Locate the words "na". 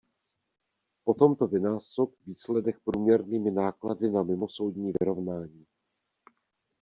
4.11-4.23